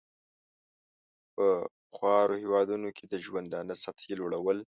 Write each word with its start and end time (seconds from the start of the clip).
په 1.35 1.47
خوارو 1.95 2.35
هېوادونو 2.43 2.87
کې 2.97 3.05
د 3.07 3.13
ژوندانه 3.25 3.73
سطحې 3.83 4.13
لوړول. 4.19 4.57